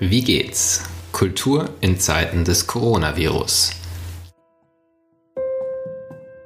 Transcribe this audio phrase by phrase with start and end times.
[0.00, 0.84] Wie geht's?
[1.10, 3.72] Kultur in Zeiten des Coronavirus.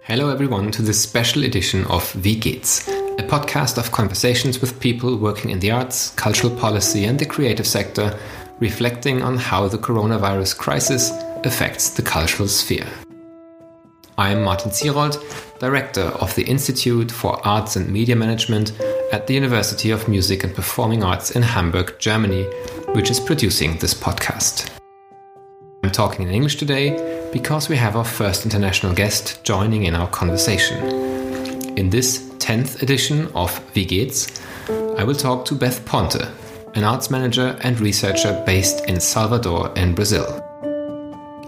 [0.01, 2.89] Hello everyone to this special edition of Wie geht's?
[3.19, 7.67] A podcast of conversations with people working in the arts, cultural policy and the creative
[7.67, 8.19] sector,
[8.59, 11.13] reflecting on how the coronavirus crisis
[11.45, 12.89] affects the cultural sphere.
[14.17, 15.19] I'm Martin Zierold,
[15.59, 18.73] Director of the Institute for Arts and Media Management
[19.13, 22.45] at the University of Music and Performing Arts in Hamburg, Germany,
[22.95, 24.71] which is producing this podcast.
[25.85, 30.09] I'm talking in English today because we have our first international guest joining in our
[30.09, 30.83] conversation.
[31.77, 34.41] In this 10th edition of Wie geht's,
[34.97, 36.27] I will talk to Beth Ponte,
[36.75, 40.27] an arts manager and researcher based in Salvador in Brazil.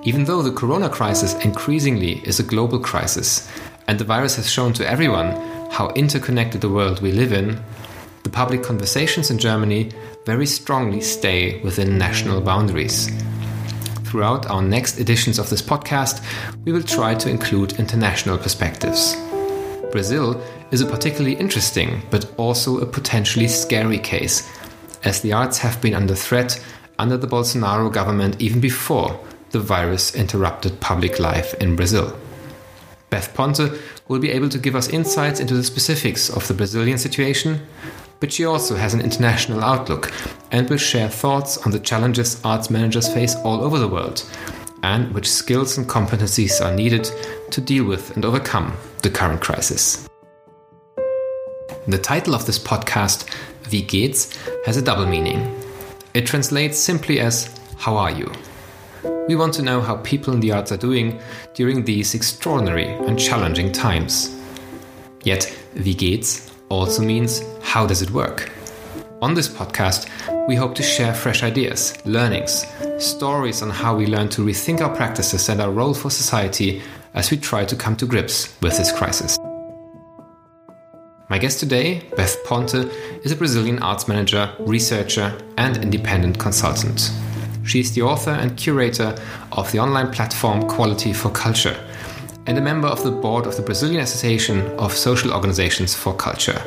[0.03, 3.49] Even though the corona crisis increasingly is a global crisis,
[3.89, 7.61] and the virus has shown to everyone how interconnected the world we live in,
[8.23, 9.91] the public conversations in Germany
[10.25, 13.11] very strongly stay within national boundaries.
[14.05, 16.25] Throughout our next editions of this podcast,
[16.65, 19.17] we will try to include international perspectives.
[19.91, 20.41] Brazil
[20.71, 24.49] is a particularly interesting but also a potentially scary case,
[25.03, 26.65] as the arts have been under threat
[27.01, 29.19] under the Bolsonaro government even before
[29.51, 32.17] the virus interrupted public life in Brazil.
[33.11, 33.71] Beth Ponte
[34.09, 37.61] will be able to give us insights into the specifics of the Brazilian situation,
[38.21, 40.13] but she also has an international outlook
[40.51, 44.25] and will share thoughts on the challenges arts managers face all over the world
[44.83, 47.11] and which skills and competencies are needed
[47.51, 50.07] to deal with and overcome the current crisis.
[51.89, 53.29] The title of this podcast,
[53.71, 55.41] Wie geht's, has a double meaning.
[56.13, 58.31] It translates simply as How are you?
[59.29, 61.21] We want to know how people in the arts are doing
[61.55, 64.35] during these extraordinary and challenging times.
[65.23, 68.51] Yet, wie geht's also means how does it work?
[69.23, 70.09] On this podcast,
[70.47, 72.67] we hope to share fresh ideas, learnings,
[72.99, 76.83] stories on how we learn to rethink our practices and our role for society
[77.15, 79.39] as we try to come to grips with this crisis.
[81.31, 82.75] My guest today, Beth Ponte,
[83.25, 87.11] is a Brazilian arts manager, researcher, and independent consultant.
[87.65, 89.17] She is the author and curator
[89.53, 91.77] of the online platform Quality for Culture
[92.47, 96.63] and a member of the board of the Brazilian Association of Social Organizations for Culture.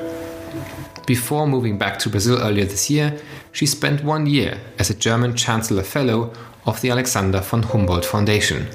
[1.05, 3.19] Before moving back to Brazil earlier this year,
[3.51, 6.33] she spent one year as a German Chancellor Fellow
[6.65, 8.67] of the Alexander von Humboldt Foundation.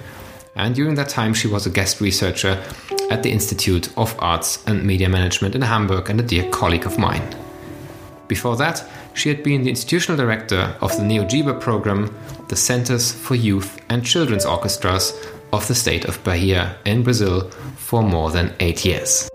[0.54, 2.62] And during that time, she was a guest researcher
[3.10, 6.99] at the Institute of Arts and Media Management in Hamburg and a dear colleague of
[6.99, 7.34] mine.
[8.28, 12.14] Before that, she had been the institutional director of the NEOJIBA program,
[12.48, 15.12] the Centers for Youth and Children's Orchestras
[15.52, 19.31] of the state of Bahia in Brazil for more than eight years.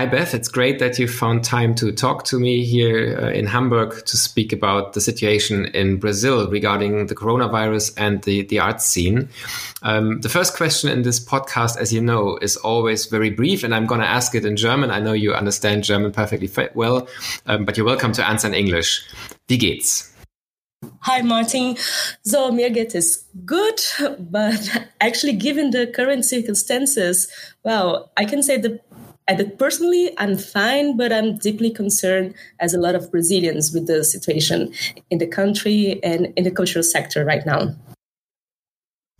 [0.00, 0.32] Hi, Beth.
[0.32, 4.16] It's great that you found time to talk to me here uh, in Hamburg to
[4.16, 9.28] speak about the situation in Brazil regarding the coronavirus and the, the art scene.
[9.82, 13.74] Um, the first question in this podcast, as you know, is always very brief, and
[13.74, 14.90] I'm going to ask it in German.
[14.90, 17.06] I know you understand German perfectly well,
[17.44, 19.02] um, but you're welcome to answer in English.
[19.48, 20.10] Wie geht's?
[21.00, 21.76] Hi, Martin.
[22.24, 23.80] So, mir geht es good,
[24.18, 27.28] but actually, given the current circumstances,
[27.62, 28.80] well, I can say the
[29.30, 34.02] and personally, I'm fine, but I'm deeply concerned, as a lot of Brazilians, with the
[34.02, 34.72] situation
[35.10, 37.74] in the country and in the cultural sector right now.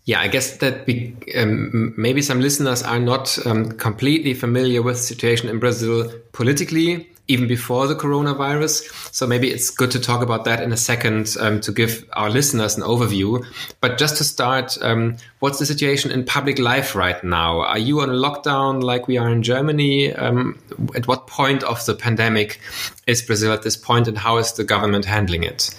[0.05, 4.97] Yeah, I guess that we, um, maybe some listeners are not um, completely familiar with
[4.97, 9.15] the situation in Brazil politically even before the coronavirus.
[9.15, 12.28] So maybe it's good to talk about that in a second um, to give our
[12.28, 13.44] listeners an overview.
[13.81, 17.60] But just to start, um, what's the situation in public life right now?
[17.60, 20.12] Are you on a lockdown like we are in Germany?
[20.12, 20.59] Um,
[20.97, 22.59] at what point of the pandemic
[23.06, 25.72] is Brazil at this point, and how is the government handling it?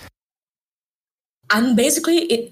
[1.53, 2.49] I'm basically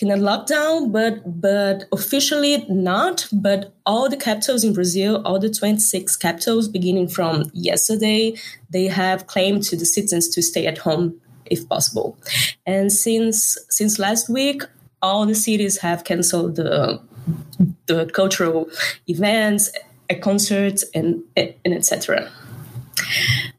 [0.00, 3.28] in a lockdown, but but officially not.
[3.30, 8.36] But all the capitals in Brazil, all the 26 capitals, beginning from yesterday,
[8.70, 12.18] they have claimed to the citizens to stay at home if possible.
[12.64, 14.62] And since since last week,
[15.02, 17.00] all the cities have canceled the
[17.84, 18.70] the cultural
[19.08, 19.70] events,
[20.22, 22.30] concerts, and and etc.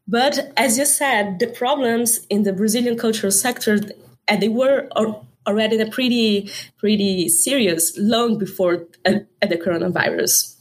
[0.08, 3.78] But as you said, the problems in the Brazilian cultural sector
[4.30, 4.88] and they were
[5.48, 10.56] already pretty pretty serious long before uh, the coronavirus.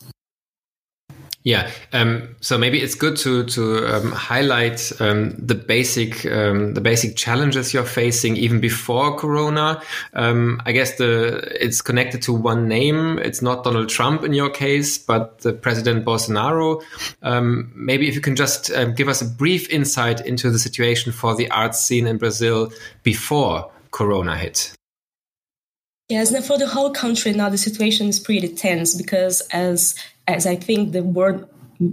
[1.48, 6.82] Yeah, um, so maybe it's good to to um, highlight um, the basic um, the
[6.82, 9.80] basic challenges you're facing even before Corona.
[10.12, 13.18] Um, I guess the it's connected to one name.
[13.20, 16.82] It's not Donald Trump in your case, but the President Bolsonaro.
[17.22, 21.34] Um, maybe if you can just give us a brief insight into the situation for
[21.34, 22.70] the arts scene in Brazil
[23.02, 24.74] before Corona hit.
[26.10, 29.94] Yes, and for the whole country now the situation is pretty tense because as
[30.28, 31.48] as I think the world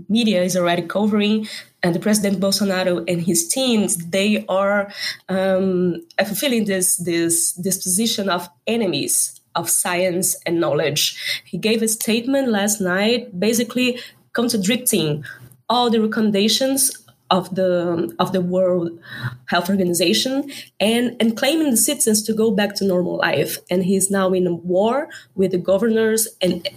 [0.09, 1.47] media is already covering,
[1.81, 4.91] and the President Bolsonaro and his teams, they are
[5.29, 11.41] um, fulfilling this, this, this position of enemies of science and knowledge.
[11.45, 13.99] He gave a statement last night, basically
[14.33, 15.23] contradicting
[15.69, 16.91] all the recommendations
[17.31, 18.99] of the of the World
[19.47, 23.57] Health Organization and and claiming the citizens to go back to normal life.
[23.71, 26.67] And he's now in a war with the governors and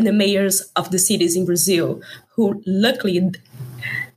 [0.00, 2.00] and the mayors of the cities in Brazil,
[2.34, 3.30] who luckily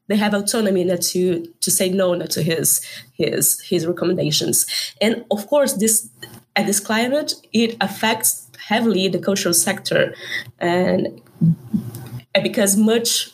[0.08, 2.82] they have autonomy not to to say no not to his
[3.12, 4.66] his his recommendations.
[5.02, 6.10] And of course, this
[6.56, 10.16] at this climate it affects heavily the cultural sector,
[10.58, 11.22] and
[12.42, 13.30] because much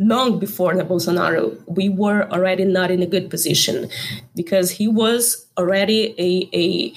[0.00, 3.88] long before the Bolsonaro, we were already not in a good position
[4.34, 6.92] because he was already a, a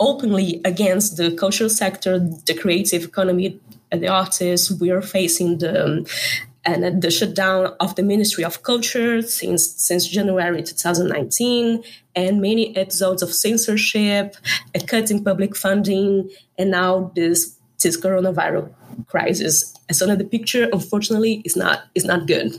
[0.00, 3.60] openly against the cultural sector, the creative economy,
[4.00, 4.70] the artists.
[4.70, 6.06] We are facing the um,
[6.64, 11.82] and the shutdown of the Ministry of Culture since since January 2019,
[12.14, 14.36] and many episodes of censorship,
[14.74, 18.72] a cut in public funding, and now this this coronavirus
[19.06, 19.74] crisis.
[19.90, 22.58] So the picture, unfortunately, is not is not good.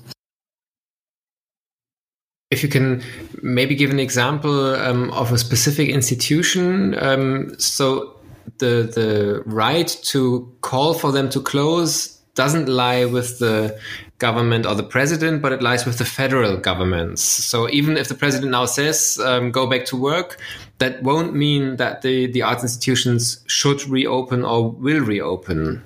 [2.51, 3.01] If you can
[3.41, 8.15] maybe give an example um, of a specific institution, um, so
[8.57, 13.79] the the right to call for them to close doesn't lie with the
[14.17, 17.21] government or the president, but it lies with the federal governments.
[17.21, 20.39] So even if the president now says um, go back to work,
[20.79, 25.83] that won't mean that the the arts institutions should reopen or will reopen.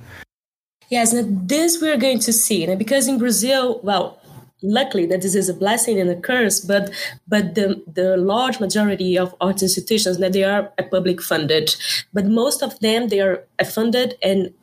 [0.90, 4.17] Yes, and this we're going to see, because in Brazil, well,
[4.62, 6.90] luckily that this is a blessing and a curse but
[7.28, 11.76] but the the large majority of arts institutions that they are public funded.
[12.14, 14.54] But most of them they are funded and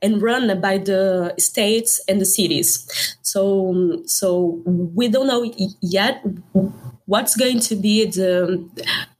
[0.00, 3.16] and run by the states and the cities.
[3.22, 6.24] So so we don't know yet
[7.06, 8.68] what's going to be the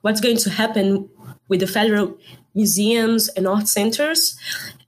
[0.02, 1.08] what's going to happen
[1.48, 2.16] with the federal
[2.54, 4.38] museums and art centers.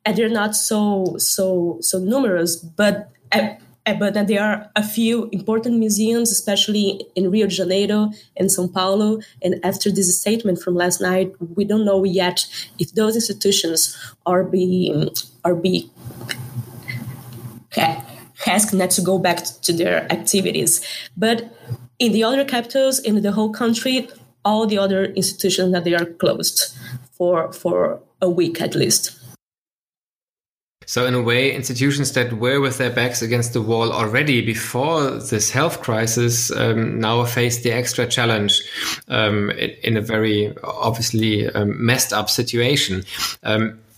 [0.05, 3.55] And they're not so so so numerous but uh,
[3.87, 8.67] Eh, but there are a few important museums, especially in Rio de Janeiro and Sao
[8.67, 9.21] Paulo.
[9.43, 12.47] And after this statement from last night, we don't know yet
[12.79, 13.95] if those institutions
[14.25, 15.11] are being
[15.45, 15.91] are being
[18.47, 20.81] asked not to go back to their activities.
[21.17, 21.53] But
[21.99, 24.09] in the other capitals, in the whole country,
[24.45, 26.75] all the other institutions that they are closed
[27.13, 29.24] for for a week at least.
[30.87, 35.11] So, in a way, institutions that were with their backs against the wall already before
[35.11, 38.63] this health crisis um, now face the extra challenge
[39.09, 43.05] um, in a very obviously um, messed up situation.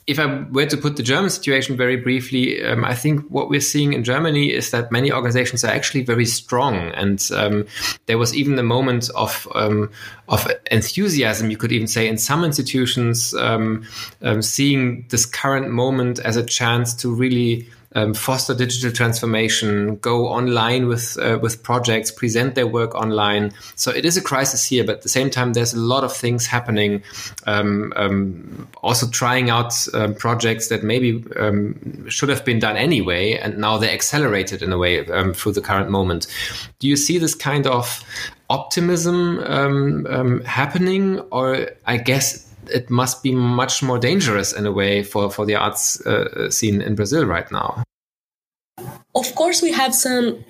[0.06, 3.61] If I were to put the German situation very briefly, um, I think what we're
[3.61, 7.67] seeing in Germany is that many organizations are actually very strong, and um,
[8.06, 9.91] there was even a moment of um,
[10.29, 13.85] of enthusiasm, you could even say, in some institutions, um,
[14.23, 17.66] um, seeing this current moment as a chance to really
[17.97, 23.53] um, foster digital transformation, go online with uh, with projects, present their work online.
[23.75, 26.15] So it is a crisis here, but at the same time, there's a lot of
[26.15, 27.03] things happening.
[27.47, 33.33] Um, um, also trying out um, projects that maybe um, should have been done anyway,
[33.33, 36.26] and now they're accelerated in a way um, through the current moment.
[36.79, 38.05] Do you see this kind of
[38.50, 39.41] optimism
[40.45, 45.47] happening, or I guess it must be much more dangerous in a way for, for
[45.47, 47.83] the arts uh, scene in Brazil right now.
[49.47, 50.45] Of course, we have some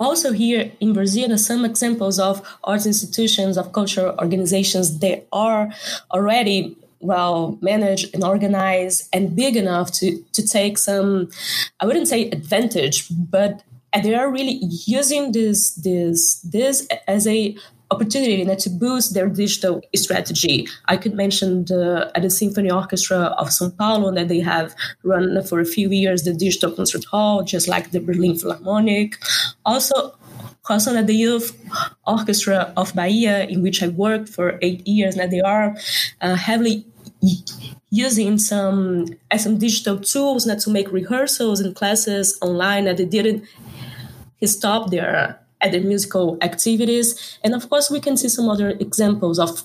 [0.00, 5.68] also here in Brazil, some examples of arts institutions, of cultural organizations, they are
[6.10, 11.28] already well managed and organized and big enough to, to take some,
[11.78, 13.62] I wouldn't say advantage, but
[14.02, 17.54] they are really using this this this as a
[17.90, 20.68] opportunity that to boost their digital strategy.
[20.86, 25.42] I could mention the, at the Symphony Orchestra of São Paulo that they have run
[25.44, 29.16] for a few years the digital concert hall, just like the Berlin Philharmonic.
[29.64, 30.14] Also,
[30.68, 31.56] also at the Youth
[32.06, 35.74] Orchestra of Bahia, in which I worked for eight years, that they are
[36.20, 36.86] uh, heavily
[37.90, 43.44] using some some digital tools not to make rehearsals and classes online that they didn't
[44.44, 47.38] stop their at the musical activities.
[47.42, 49.62] And of course we can see some other examples of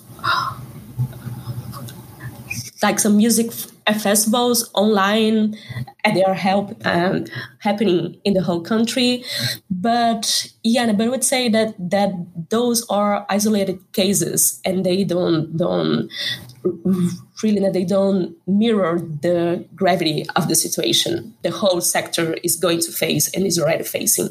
[2.82, 3.52] like some music
[3.92, 5.58] festivals online
[6.04, 7.26] and they are help um,
[7.60, 9.24] happening in the whole country.
[9.70, 12.12] But yeah but i would say that that
[12.50, 16.10] those are isolated cases and they don't don't
[17.44, 21.34] really that they don't mirror the gravity of the situation.
[21.44, 24.30] The whole sector is going to face and is already facing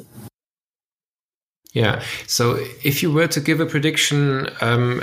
[1.73, 2.03] yeah.
[2.27, 5.01] So if you were to give a prediction um,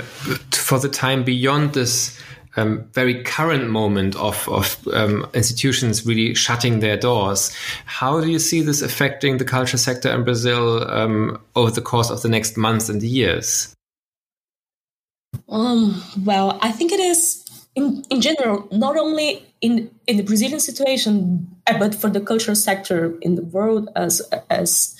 [0.52, 2.18] for the time beyond this
[2.56, 7.54] um, very current moment of, of um, institutions really shutting their doors.
[7.84, 12.10] How do you see this affecting the culture sector in Brazil um, over the course
[12.10, 13.74] of the next months and years?
[15.48, 17.44] Um, well, I think it is
[17.76, 22.56] in, in general, not only in, in the Brazilian situation, Uh, but for the cultural
[22.56, 24.96] sector in the world as as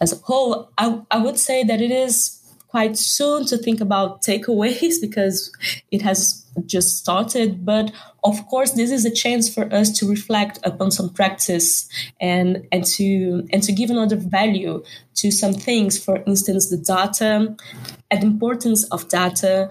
[0.00, 2.40] as a whole, I, I would say that it is
[2.74, 5.52] quite soon to think about takeaways because
[5.92, 7.64] it has just started.
[7.64, 7.92] But
[8.24, 11.88] of course, this is a chance for us to reflect upon some practice
[12.20, 14.82] and and to and to give another value
[15.20, 16.02] to some things.
[16.04, 17.54] For instance, the data
[18.10, 19.68] and the importance of data.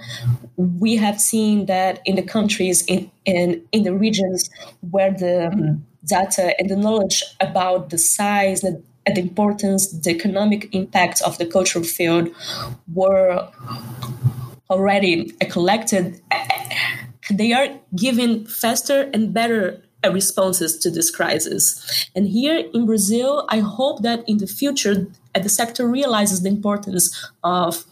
[0.55, 4.49] We have seen that in the countries in in, in the regions
[4.91, 5.81] where the mm-hmm.
[6.05, 11.45] Data and the knowledge about the size and the importance, the economic impact of the
[11.45, 12.29] cultural field
[12.93, 13.49] were
[14.69, 16.21] already collected
[17.29, 19.81] they are giving faster and better
[20.11, 22.09] responses to this crisis.
[22.15, 27.31] And here in Brazil, I hope that in the future, the sector realizes the importance
[27.43, 27.85] of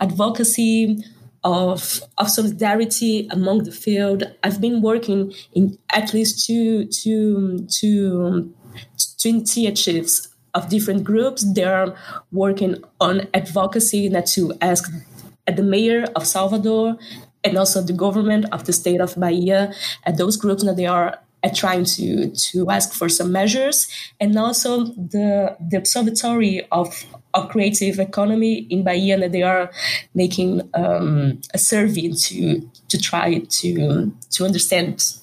[0.00, 1.02] advocacy,
[1.44, 4.24] of, of solidarity among the field.
[4.42, 8.54] I've been working in at least two, two, two,
[9.18, 11.44] two initiatives of different groups.
[11.54, 11.94] They are
[12.32, 14.90] working on advocacy not to ask
[15.46, 16.96] at the mayor of Salvador
[17.42, 19.74] and also the government of the state of Bahia.
[20.04, 23.88] And those groups now they are uh, trying to to ask for some measures,
[24.20, 29.70] and also the the observatory of of creative economy in Bahia that they are
[30.14, 35.14] making um, a survey to to try to to understand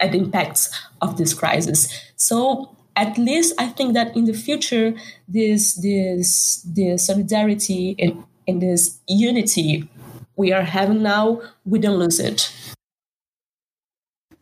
[0.00, 0.70] the impacts
[1.00, 1.88] of this crisis.
[2.16, 4.94] So at least I think that in the future,
[5.28, 9.88] this this this solidarity and, and this unity
[10.38, 12.52] we are having now, we don't lose it.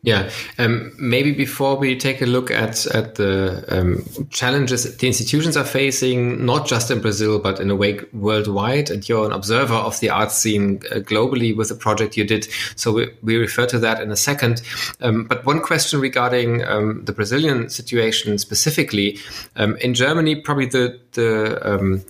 [0.03, 5.57] Yeah, um, maybe before we take a look at at the um, challenges the institutions
[5.57, 9.73] are facing, not just in Brazil but in a way worldwide, and you're an observer
[9.73, 12.47] of the art scene uh, globally with the project you did.
[12.75, 14.61] So we, we refer to that in a second.
[15.01, 19.17] Um, but one question regarding um, the Brazilian situation specifically
[19.55, 22.03] um, in Germany, probably the the um,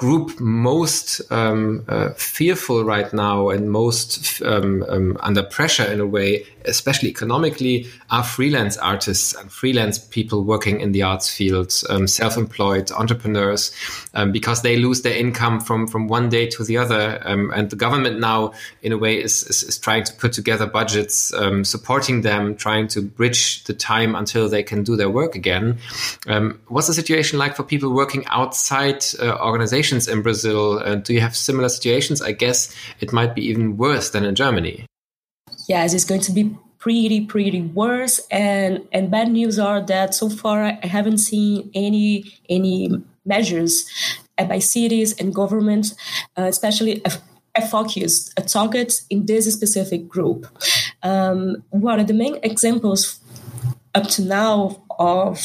[0.00, 6.06] group most um, uh, fearful right now and most um, um, under pressure in a
[6.06, 12.06] way, especially economically, are freelance artists and freelance people working in the arts field, um,
[12.06, 13.74] self-employed entrepreneurs,
[14.14, 17.20] um, because they lose their income from from one day to the other.
[17.22, 20.66] Um, and the government now, in a way, is, is, is trying to put together
[20.66, 21.30] budgets
[21.62, 25.78] supporting them, trying to bridge the time until they can do their work again.
[26.68, 29.89] what's the situation like for people working outside uh, organizations?
[30.08, 30.78] In Brazil?
[30.78, 32.22] Uh, do you have similar situations?
[32.22, 34.86] I guess it might be even worse than in Germany.
[35.68, 40.30] Yes, it's going to be pretty pretty worse and and bad news are that so
[40.30, 42.88] far i haven't seen any any
[43.26, 43.86] measures
[44.48, 45.94] by cities and governments
[46.38, 47.12] uh, especially a,
[47.54, 50.46] a focus a target in this specific group
[51.02, 53.20] um, one of the main examples
[53.94, 55.38] up to now of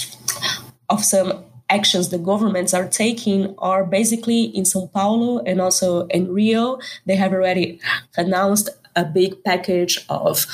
[0.90, 6.32] of some actions the governments are taking are basically in Sao Paulo and also in
[6.32, 6.80] Rio.
[7.06, 7.80] They have already
[8.18, 10.46] announced a big package of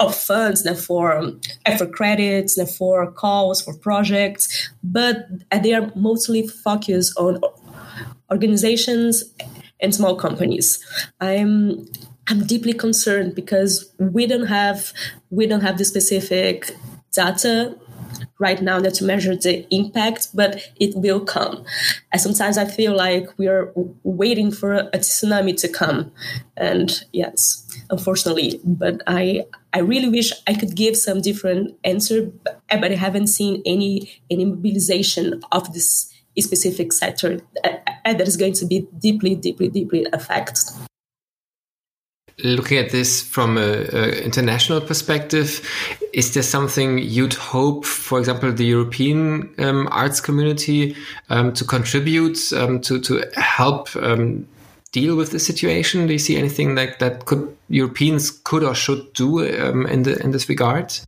[0.00, 1.40] of funds for um,
[1.78, 5.28] for credits, for calls, for projects, but
[5.62, 7.40] they are mostly focused on
[8.30, 9.24] organizations
[9.80, 10.84] and small companies.
[11.20, 11.86] I'm
[12.28, 14.92] I'm deeply concerned because we don't have
[15.30, 16.74] we don't have the specific
[17.12, 17.76] data
[18.38, 21.64] right now that to measure the impact, but it will come.
[22.12, 26.12] And sometimes I feel like we are waiting for a tsunami to come.
[26.56, 32.30] And yes, unfortunately, but I I really wish I could give some different answer,
[32.70, 38.36] but I haven't seen any any mobilization of this specific sector uh, uh, that is
[38.36, 40.64] going to be deeply, deeply, deeply affected.
[42.42, 45.60] Looking at this from an international perspective,
[46.12, 50.96] is there something you'd hope, for example, the European um, arts community
[51.30, 54.46] um, to contribute um, to to help um,
[54.92, 56.06] deal with the situation?
[56.06, 60.18] Do you see anything like that could Europeans could or should do um, in the
[60.22, 60.98] in this regard?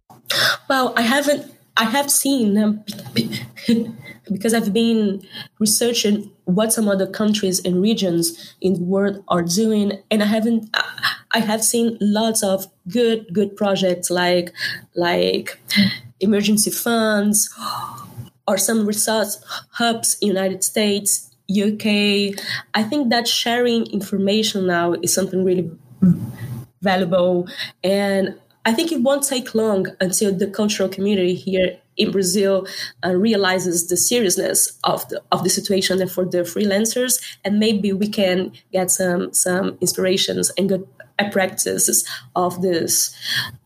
[0.68, 1.52] Well, I haven't.
[1.78, 2.85] I have seen um,
[4.33, 5.26] because I've been
[5.59, 10.75] researching what some other countries and regions in the world are doing, and I haven't.
[11.35, 14.52] Have seen lots of good good projects like
[14.95, 15.59] like
[16.21, 17.52] emergency funds
[18.49, 19.42] or some resource
[19.73, 22.35] hubs in United States, UK.
[22.75, 25.71] I think that sharing information now is something really
[26.80, 27.49] valuable
[27.83, 32.67] and I think it won't take long until the cultural community here in Brazil
[33.05, 38.09] uh, realizes the seriousness of the of the situation for the freelancers, and maybe we
[38.09, 40.87] can get some some inspirations and good
[41.33, 43.17] practices of this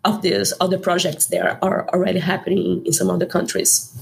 [0.04, 3.92] of this other projects that are already happening in some other countries.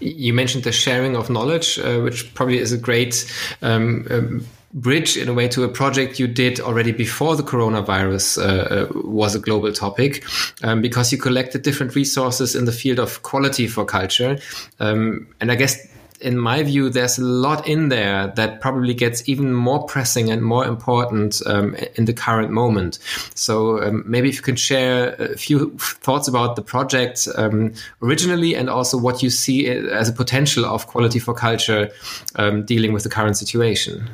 [0.00, 3.30] You mentioned the sharing of knowledge, uh, which probably is a great
[3.62, 8.38] um, um, bridge in a way to a project you did already before the coronavirus
[8.38, 10.24] uh, uh, was a global topic
[10.62, 14.38] um, because you collected different resources in the field of quality for culture.
[14.78, 15.86] Um, and i guess
[16.20, 20.42] in my view there's a lot in there that probably gets even more pressing and
[20.42, 22.98] more important um, in the current moment.
[23.34, 27.72] So um, maybe if you can share a few thoughts about the project um,
[28.02, 31.90] originally and also what you see as a potential of quality for culture
[32.36, 34.08] um, dealing with the current situation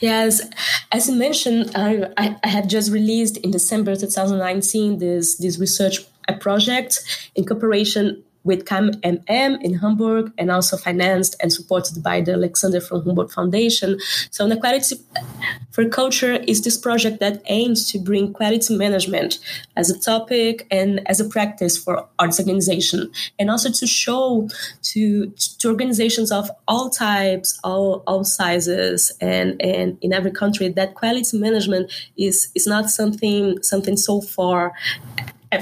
[0.00, 0.40] Yes,
[0.92, 6.06] as you mentioned, I, I have just released in December 2019 this this research
[6.40, 7.00] project
[7.34, 13.02] in cooperation with KMM in Hamburg and also financed and supported by the Alexander von
[13.04, 14.00] Humboldt Foundation.
[14.30, 14.96] So, Inequality
[15.70, 19.38] for Culture is this project that aims to bring quality management
[19.76, 24.48] as a topic and as a practice for arts organization, and also to show
[24.82, 30.94] to, to organizations of all types, all, all sizes, and, and in every country that
[30.94, 34.72] quality management is, is not something something so far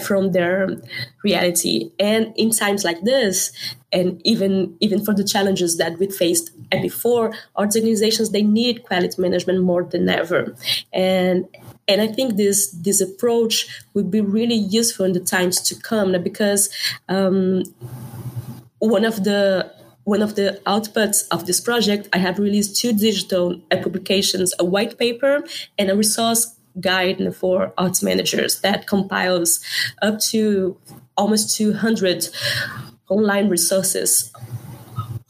[0.02, 0.68] from their
[1.22, 1.90] reality.
[1.98, 3.52] And in times like this,
[3.92, 9.20] and even even for the challenges that we faced before, arts organizations they need quality
[9.20, 10.54] management more than ever.
[10.92, 11.46] And
[11.88, 16.20] and I think this this approach would be really useful in the times to come
[16.22, 16.68] because
[17.08, 17.62] um,
[18.78, 19.72] one of the
[20.06, 24.98] one of the outputs of this project, I have released two digital publications, a white
[24.98, 25.42] paper
[25.78, 29.64] and a resource guide for arts managers that compiles
[30.02, 30.76] up to
[31.16, 32.28] almost 200
[33.08, 34.32] online resources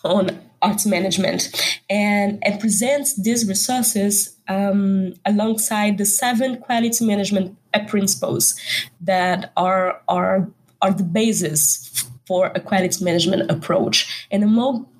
[0.04, 7.56] on arts management and, and presents these resources um, alongside the seven quality management
[7.88, 8.58] principles
[9.00, 10.48] that are, are,
[10.80, 14.26] are the basis for a quality management approach.
[14.30, 14.95] And among uh,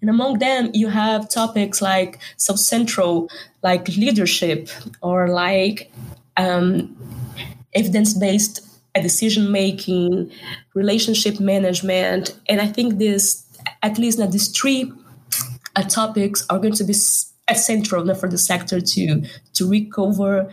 [0.00, 3.28] and among them, you have topics like so central,
[3.62, 4.68] like leadership
[5.02, 5.90] or like
[6.36, 6.96] um,
[7.74, 8.60] evidence-based
[9.02, 10.30] decision making,
[10.74, 13.44] relationship management, and I think this,
[13.82, 14.92] at least now these three
[15.74, 16.94] uh, topics are going to be
[17.54, 19.22] central for the sector to
[19.52, 20.52] to recover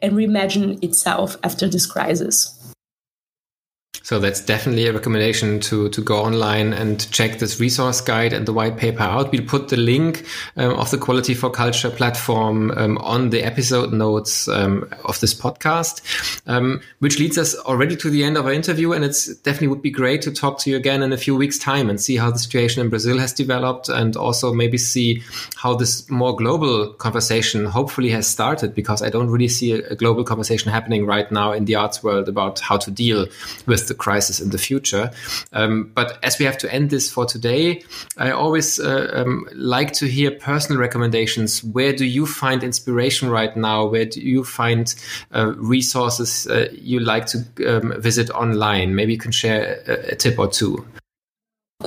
[0.00, 2.57] and reimagine itself after this crisis.
[4.08, 8.46] So that's definitely a recommendation to, to go online and check this resource guide and
[8.46, 9.30] the white paper out.
[9.30, 10.24] We'll put the link
[10.56, 15.34] um, of the Quality for Culture platform um, on the episode notes um, of this
[15.34, 16.00] podcast,
[16.46, 18.92] um, which leads us already to the end of our interview.
[18.92, 21.58] And it's definitely would be great to talk to you again in a few weeks'
[21.58, 25.22] time and see how the situation in Brazil has developed and also maybe see
[25.56, 29.94] how this more global conversation hopefully has started because I don't really see a, a
[29.94, 33.26] global conversation happening right now in the arts world about how to deal
[33.66, 35.10] with the crisis in the future.
[35.52, 37.82] Um, but as we have to end this for today,
[38.16, 41.62] I always uh, um, like to hear personal recommendations.
[41.62, 43.86] Where do you find inspiration right now?
[43.86, 44.94] Where do you find
[45.34, 48.94] uh, resources uh, you like to um, visit online?
[48.94, 50.84] Maybe you can share a, a tip or two.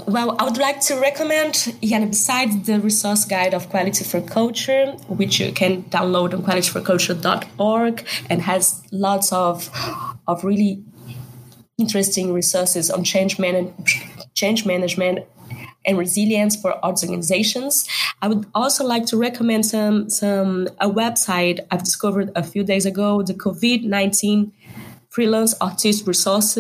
[0.08, 4.93] Well, I would like to recommend, yeah, besides the resource guide of Quality for Culture,
[5.10, 9.69] which you can download on qualityforculture.org and has lots of,
[10.30, 10.82] of really
[11.82, 13.74] interesting resources on change, man-
[14.34, 15.26] change management
[15.86, 17.88] and resilience for arts organizations.
[18.22, 22.86] I would also like to recommend some some a website I've discovered a few days
[22.86, 24.54] ago, the COVID nineteen
[25.10, 26.58] freelance artist resource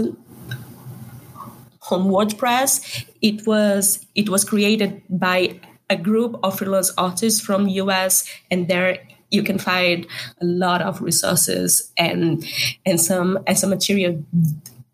[1.91, 3.05] on WordPress.
[3.21, 8.13] It was it was created by a group of freelance artists from US
[8.49, 8.97] and they're
[9.31, 10.05] you can find
[10.41, 12.45] a lot of resources and
[12.85, 14.23] and some and some material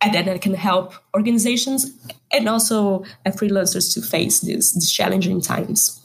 [0.02, 1.92] that can help organizations
[2.32, 6.02] and also freelancers to face these, these challenging times.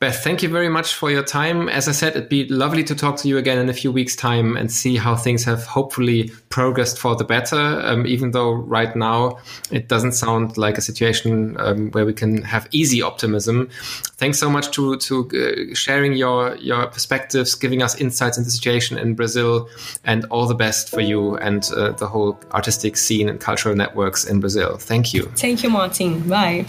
[0.00, 1.68] Beth, thank you very much for your time.
[1.68, 4.14] As I said, it'd be lovely to talk to you again in a few weeks'
[4.14, 7.56] time and see how things have hopefully progressed for the better.
[7.56, 9.38] Um, even though right now
[9.72, 13.70] it doesn't sound like a situation um, where we can have easy optimism.
[14.18, 18.52] Thanks so much to to uh, sharing your your perspectives, giving us insights into the
[18.52, 19.68] situation in Brazil,
[20.04, 24.24] and all the best for you and uh, the whole artistic scene and cultural networks
[24.24, 24.76] in Brazil.
[24.76, 25.24] Thank you.
[25.34, 26.20] Thank you, Martin.
[26.28, 26.66] Bye.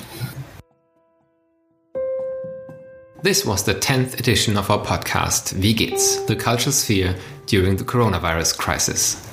[3.21, 6.25] This was the 10th edition of our podcast, Wie geht's?
[6.27, 7.15] The Cultural Sphere
[7.47, 9.27] during the coronavirus crisis.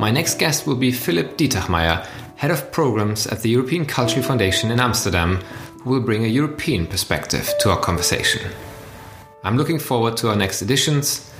[0.00, 4.72] My next guest will be Philipp Dietachmair, Head of Programs at the European Cultural Foundation
[4.72, 5.38] in Amsterdam,
[5.82, 8.50] who will bring a European perspective to our conversation.
[9.44, 11.30] I'm looking forward to our next editions.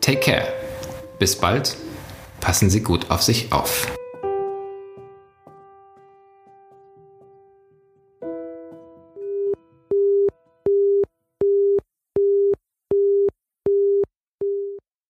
[0.00, 0.54] Take care.
[1.18, 1.76] Bis bald.
[2.40, 3.99] Passen Sie gut auf sich auf.